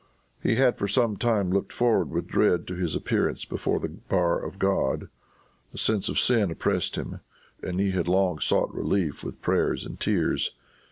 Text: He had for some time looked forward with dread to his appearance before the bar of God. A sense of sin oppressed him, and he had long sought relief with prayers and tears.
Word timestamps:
He 0.41 0.55
had 0.55 0.79
for 0.79 0.87
some 0.87 1.15
time 1.15 1.51
looked 1.51 1.71
forward 1.71 2.09
with 2.09 2.25
dread 2.25 2.65
to 2.65 2.73
his 2.73 2.95
appearance 2.95 3.45
before 3.45 3.79
the 3.79 3.89
bar 3.89 4.39
of 4.43 4.57
God. 4.57 5.09
A 5.75 5.77
sense 5.77 6.09
of 6.09 6.17
sin 6.19 6.49
oppressed 6.49 6.95
him, 6.95 7.19
and 7.61 7.79
he 7.79 7.91
had 7.91 8.07
long 8.07 8.39
sought 8.39 8.73
relief 8.73 9.23
with 9.23 9.43
prayers 9.43 9.85
and 9.85 9.99
tears. 9.99 10.55